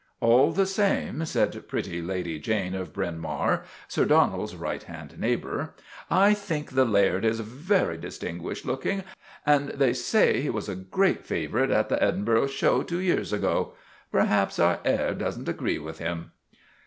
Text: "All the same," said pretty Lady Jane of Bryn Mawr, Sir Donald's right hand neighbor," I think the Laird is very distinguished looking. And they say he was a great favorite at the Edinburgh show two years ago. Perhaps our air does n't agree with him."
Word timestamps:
"All 0.19 0.51
the 0.51 0.65
same," 0.65 1.23
said 1.25 1.67
pretty 1.67 2.01
Lady 2.01 2.39
Jane 2.39 2.73
of 2.73 2.91
Bryn 2.91 3.19
Mawr, 3.19 3.65
Sir 3.87 4.03
Donald's 4.03 4.55
right 4.55 4.81
hand 4.81 5.19
neighbor," 5.19 5.75
I 6.25 6.33
think 6.33 6.71
the 6.71 6.85
Laird 6.85 7.23
is 7.23 7.39
very 7.41 7.97
distinguished 7.99 8.65
looking. 8.65 9.03
And 9.45 9.69
they 9.69 9.93
say 9.93 10.41
he 10.41 10.49
was 10.49 10.67
a 10.67 10.75
great 10.75 11.23
favorite 11.23 11.69
at 11.69 11.89
the 11.89 12.01
Edinburgh 12.01 12.47
show 12.47 12.81
two 12.81 12.97
years 12.99 13.31
ago. 13.31 13.73
Perhaps 14.11 14.57
our 14.57 14.79
air 14.83 15.13
does 15.13 15.37
n't 15.37 15.47
agree 15.47 15.77
with 15.77 15.99
him." 15.99 16.31